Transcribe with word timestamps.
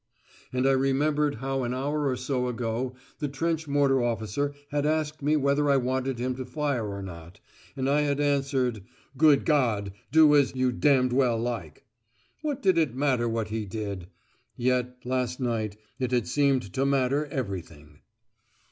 And 0.51 0.67
I 0.67 0.71
remembered 0.71 1.35
how 1.35 1.61
an 1.61 1.75
hour 1.75 2.09
or 2.09 2.15
so 2.15 2.47
ago 2.47 2.95
the 3.19 3.27
trench 3.27 3.67
mortar 3.67 4.01
officer 4.01 4.51
had 4.71 4.83
asked 4.83 5.21
me 5.21 5.35
whether 5.35 5.69
I 5.69 5.77
wanted 5.77 6.17
him 6.17 6.33
to 6.37 6.43
fire 6.47 6.87
or 6.89 7.03
not, 7.03 7.39
and 7.77 7.87
I 7.87 8.01
had 8.01 8.19
answered, 8.19 8.81
"Good 9.15 9.45
God! 9.45 9.91
Do 10.11 10.35
as 10.35 10.55
you 10.55 10.71
d 10.71 11.03
d 11.03 11.09
well 11.15 11.37
like." 11.37 11.85
What 12.41 12.63
did 12.63 12.79
it 12.79 12.95
matter 12.95 13.29
what 13.29 13.49
he 13.49 13.63
did? 13.67 14.07
Yet, 14.57 14.97
last 15.05 15.39
night 15.39 15.77
it 15.99 16.09
had 16.09 16.27
seemed 16.27 16.73
to 16.73 16.83
matter 16.83 17.27
everything. 17.27 17.99